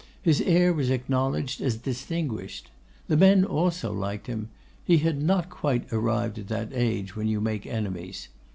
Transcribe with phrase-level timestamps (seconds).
[0.23, 2.71] His air was acknowledged as distinguished.
[3.07, 4.49] The men also liked him;
[4.83, 8.27] he had not quite arrived at that age when you make enemies.